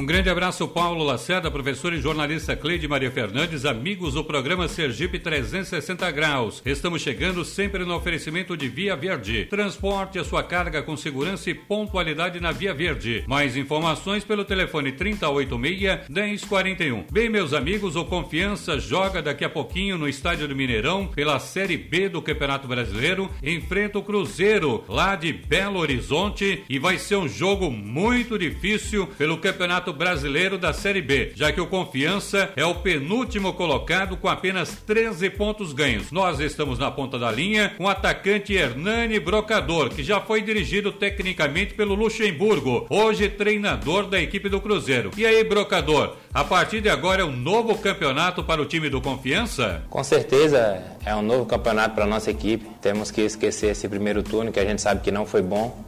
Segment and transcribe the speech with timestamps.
[0.00, 5.18] Um grande abraço, Paulo Lacerda, professor e jornalista Cleide Maria Fernandes, amigos do programa Sergipe
[5.18, 6.62] 360 Graus.
[6.64, 9.44] Estamos chegando sempre no oferecimento de Via Verde.
[9.44, 13.24] Transporte a sua carga com segurança e pontualidade na Via Verde.
[13.26, 17.04] Mais informações pelo telefone 3086-1041.
[17.12, 21.76] Bem, meus amigos, o Confiança joga daqui a pouquinho no Estádio do Mineirão pela Série
[21.76, 23.28] B do Campeonato Brasileiro.
[23.42, 29.36] Enfrenta o Cruzeiro lá de Belo Horizonte e vai ser um jogo muito difícil pelo
[29.36, 34.28] Campeonato Campeonato Brasileiro da Série B, já que o Confiança é o penúltimo colocado com
[34.28, 36.10] apenas 13 pontos ganhos.
[36.10, 40.92] Nós estamos na ponta da linha com o atacante Hernani Brocador, que já foi dirigido
[40.92, 45.10] tecnicamente pelo Luxemburgo, hoje treinador da equipe do Cruzeiro.
[45.16, 49.00] E aí, Brocador, a partir de agora é um novo campeonato para o time do
[49.00, 49.82] Confiança?
[49.90, 52.66] Com certeza é um novo campeonato para a nossa equipe.
[52.80, 55.84] Temos que esquecer esse primeiro turno que a gente sabe que não foi bom.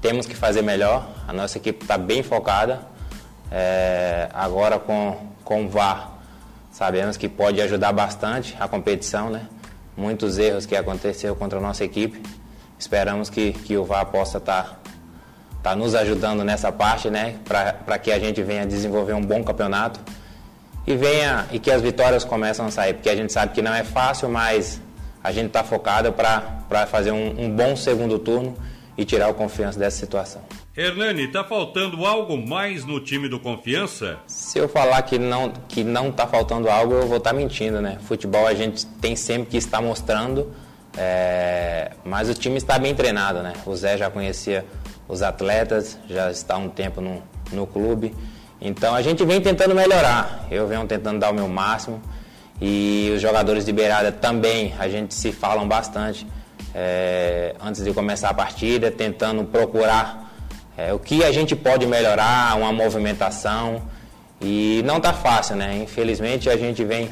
[0.00, 1.08] Temos que fazer melhor.
[1.26, 2.93] A nossa equipe está bem focada.
[3.56, 6.10] É, agora com, com o VAR,
[6.72, 9.42] sabemos que pode ajudar bastante a competição, né?
[9.96, 12.20] Muitos erros que aconteceu contra a nossa equipe.
[12.76, 14.76] Esperamos que, que o VAR possa estar tá,
[15.62, 17.36] tá nos ajudando nessa parte, né?
[17.44, 20.00] Para que a gente venha desenvolver um bom campeonato
[20.84, 23.72] e venha e que as vitórias começam a sair, porque a gente sabe que não
[23.72, 24.80] é fácil, mas
[25.22, 28.56] a gente está focado para fazer um, um bom segundo turno
[28.98, 30.42] e tirar o confiança dessa situação.
[30.76, 34.18] Hernani, tá faltando algo mais no time do Confiança?
[34.26, 37.80] Se eu falar que não que não tá faltando algo, eu vou estar tá mentindo,
[37.80, 37.98] né?
[38.08, 40.52] Futebol a gente tem sempre que estar mostrando,
[40.96, 41.92] é...
[42.04, 43.52] mas o time está bem treinado, né?
[43.64, 44.64] O Zé já conhecia
[45.06, 48.12] os atletas, já está há um tempo no, no clube.
[48.60, 50.44] Então a gente vem tentando melhorar.
[50.50, 52.02] Eu venho tentando dar o meu máximo.
[52.60, 56.26] E os jogadores de beirada também, a gente se falam bastante.
[56.74, 57.54] É...
[57.60, 60.23] antes de começar a partida, tentando procurar
[60.76, 63.82] é, o que a gente pode melhorar, uma movimentação.
[64.40, 65.78] E não tá fácil, né?
[65.82, 67.08] Infelizmente a gente vem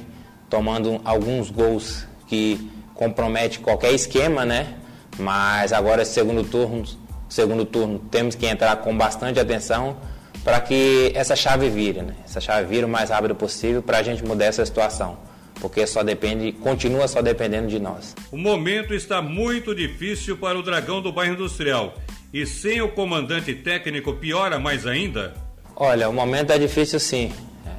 [0.51, 4.75] tomando alguns gols que compromete qualquer esquema, né?
[5.19, 6.85] Mas agora segundo turno,
[7.29, 9.97] segundo turno temos que entrar com bastante atenção
[10.45, 12.15] para que essa chave vire, né?
[12.25, 15.17] Essa chave vire o mais rápido possível para a gente mudar essa situação
[15.61, 18.17] porque só depende, continua só dependendo de nós.
[18.33, 21.95] O momento está muito difícil para o Dragão do Bairro Industrial
[22.33, 25.35] e sem o comandante técnico piora mais ainda?
[25.77, 27.33] Olha, o momento é difícil sim.
[27.67, 27.71] É,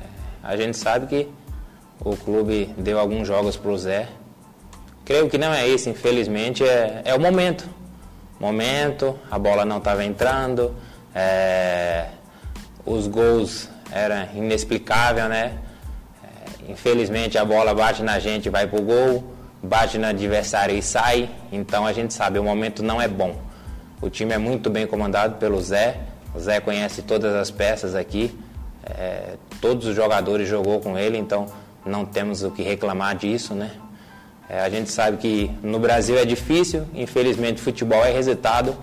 [0.44, 1.28] a gente sabe que
[2.00, 4.08] o clube deu alguns jogos para o Zé.
[5.04, 7.68] Creio que não é isso, infelizmente, é, é o momento.
[8.40, 10.76] Momento, a bola não estava entrando,
[11.16, 12.08] é,
[12.86, 15.58] os gols eram inexplicáveis, né?
[16.24, 20.82] É, infelizmente a bola bate na gente e vai pro gol, bate no adversário e
[20.82, 21.30] sai.
[21.52, 23.53] Então a gente sabe, o momento não é bom.
[24.04, 25.98] O time é muito bem comandado pelo Zé.
[26.36, 28.38] O Zé conhece todas as peças aqui.
[28.86, 31.46] É, todos os jogadores jogou com ele, então
[31.86, 33.72] não temos o que reclamar disso, né?
[34.50, 38.76] É, a gente sabe que no Brasil é difícil, infelizmente futebol é resultado.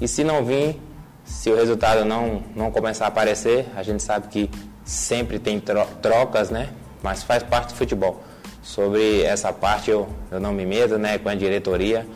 [0.00, 0.80] E se não vir,
[1.24, 4.48] se o resultado não, não começar a aparecer, a gente sabe que
[4.84, 5.60] sempre tem
[6.00, 6.68] trocas, né?
[7.02, 8.22] Mas faz parte do futebol.
[8.62, 11.18] Sobre essa parte eu, eu não me medo, né?
[11.18, 12.06] Com a diretoria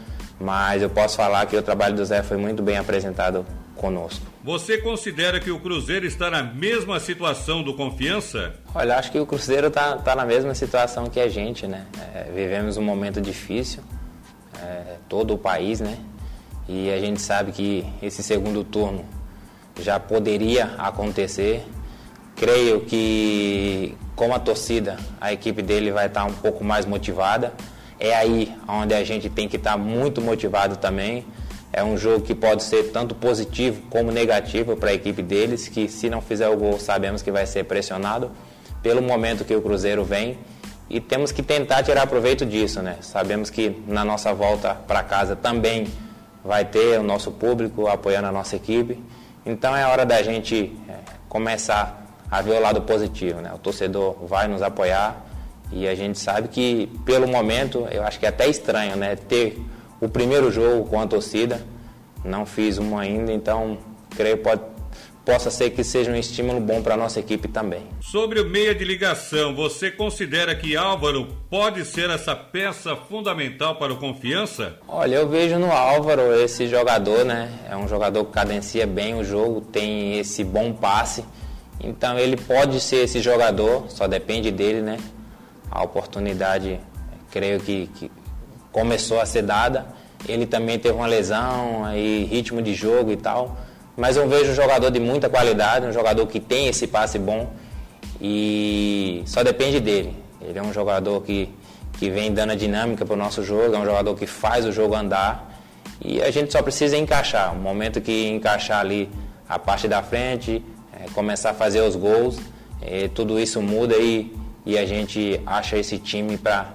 [0.41, 3.47] mas eu posso falar que o trabalho do Zé foi muito bem apresentado
[3.77, 4.25] conosco.
[4.43, 8.55] Você considera que o Cruzeiro está na mesma situação do Confiança?
[8.75, 11.87] Olha, acho que o Cruzeiro está tá na mesma situação que a gente, né?
[12.15, 13.83] É, vivemos um momento difícil,
[14.63, 15.99] é, todo o país, né?
[16.69, 19.05] E a gente sabe que esse segundo turno
[19.81, 21.65] já poderia acontecer.
[22.37, 27.53] Creio que, como a torcida, a equipe dele vai estar um pouco mais motivada
[28.07, 31.25] é aí onde a gente tem que estar tá muito motivado também.
[31.73, 35.89] É um jogo que pode ser tanto positivo como negativo para a equipe deles, que
[35.89, 38.31] se não fizer o gol sabemos que vai ser pressionado
[38.83, 40.39] pelo momento que o Cruzeiro vem
[40.89, 42.99] e temos que tentar tirar proveito disso, né?
[43.01, 45.89] Sabemos que na nossa volta para casa também
[46.45, 49.03] vai ter o nosso público apoiando a nossa equipe,
[49.47, 50.99] então é hora da gente é,
[51.29, 53.51] começar a ver o lado positivo, né?
[53.55, 55.25] O torcedor vai nos apoiar
[55.73, 59.17] e a gente sabe que, pelo momento, eu acho que é até estranho, né?
[59.17, 59.59] Ter
[60.01, 61.65] o primeiro jogo com a torcida.
[62.25, 63.79] Não fiz um ainda, então
[64.17, 64.63] creio que pode,
[65.25, 67.83] possa ser que seja um estímulo bom para a nossa equipe também.
[68.01, 73.93] Sobre o meia de ligação, você considera que Álvaro pode ser essa peça fundamental para
[73.93, 74.79] o confiança?
[74.87, 77.51] Olha, eu vejo no Álvaro esse jogador, né?
[77.69, 81.25] É um jogador que cadencia bem o jogo, tem esse bom passe.
[81.81, 84.99] Então ele pode ser esse jogador, só depende dele, né?
[85.75, 86.79] A oportunidade,
[87.33, 88.11] creio que, que
[88.71, 89.85] começou a ser dada.
[90.27, 93.59] Ele também teve uma lesão, aí ritmo de jogo e tal,
[93.97, 97.53] mas eu vejo um jogador de muita qualidade, um jogador que tem esse passe bom
[98.21, 100.17] e só depende dele.
[100.41, 101.53] Ele é um jogador que,
[101.99, 104.73] que vem dando a dinâmica para o nosso jogo, é um jogador que faz o
[104.73, 105.61] jogo andar
[106.03, 107.53] e a gente só precisa encaixar.
[107.53, 109.11] O momento que encaixar ali
[109.49, 112.39] a parte da frente, é, começar a fazer os gols,
[112.81, 114.33] é, tudo isso muda e,
[114.65, 116.75] e a gente acha esse time para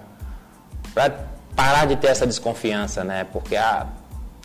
[1.55, 3.23] parar de ter essa desconfiança, né?
[3.23, 3.87] Porque ah,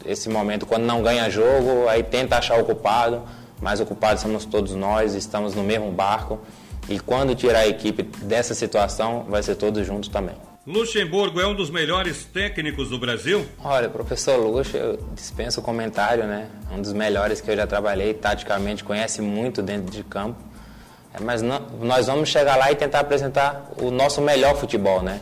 [0.05, 3.23] esse momento, quando não ganha jogo, aí tenta achar o culpado,
[3.61, 6.41] mas o culpado somos todos nós, estamos no mesmo barco.
[6.89, 10.35] E quando tirar a equipe dessa situação, vai ser todos juntos também.
[10.67, 13.45] Luxemburgo é um dos melhores técnicos do Brasil?
[13.63, 16.49] Olha, professor Luxo, eu dispenso o comentário, né?
[16.73, 20.43] Um dos melhores que eu já trabalhei, taticamente conhece muito dentro de campo.
[21.15, 25.21] É, mas não, nós vamos chegar lá e tentar apresentar o nosso melhor futebol, né?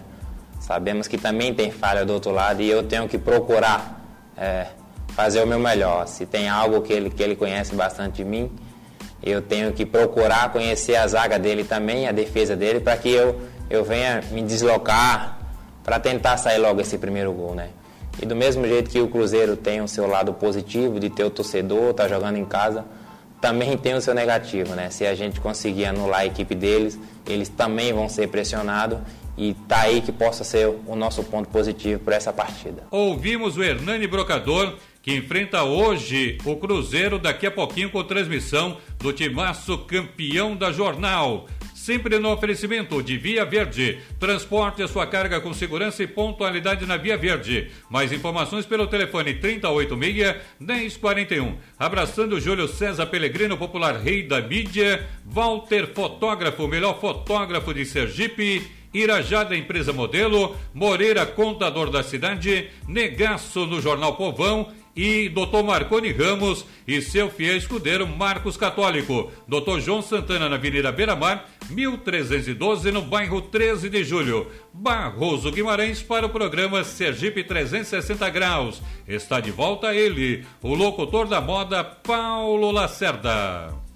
[0.61, 4.01] Sabemos que também tem falha do outro lado e eu tenho que procurar
[4.37, 4.67] é,
[5.09, 6.07] fazer o meu melhor.
[6.07, 8.51] Se tem algo que ele, que ele conhece bastante de mim,
[9.23, 13.41] eu tenho que procurar conhecer a zaga dele também, a defesa dele, para que eu
[13.73, 15.39] eu venha me deslocar
[15.83, 17.71] para tentar sair logo esse primeiro gol, né?
[18.21, 21.31] E do mesmo jeito que o Cruzeiro tem o seu lado positivo de ter o
[21.31, 22.85] torcedor, tá jogando em casa,
[23.43, 24.89] também tem o seu negativo, né?
[24.89, 29.01] Se a gente conseguir anular a equipe deles, eles também vão ser pressionados
[29.37, 32.85] e tá aí que possa ser o nosso ponto positivo para essa partida.
[32.89, 39.13] Ouvimos o Hernani Brocador que enfrenta hoje o Cruzeiro daqui a pouquinho com transmissão do
[39.13, 41.49] timaço campeão da jornal.
[41.83, 43.99] Sempre no oferecimento de Via Verde.
[44.17, 47.73] Transporte a sua carga com segurança e pontualidade na Via Verde.
[47.91, 49.35] Mais informações pelo telefone
[50.61, 51.57] 386-1041.
[51.77, 55.05] Abraçando Júlio César Pelegrino, popular rei da mídia.
[55.27, 58.63] Walter Fotógrafo, melhor fotógrafo de Sergipe.
[58.95, 65.63] Irajá da empresa modelo, Moreira, contador da cidade, Negaço no Jornal Povão e Dr.
[65.65, 69.31] Marconi Ramos e seu fiel escudeiro Marcos Católico.
[69.49, 69.81] Dr.
[69.81, 74.47] João Santana na Avenida Beira Mar, 1312, no bairro 13 de Julho.
[74.73, 78.83] Barroso Guimarães para o programa Sergipe 360 Graus.
[79.07, 83.92] Está de volta ele, o locutor da moda Paulo Lacerda.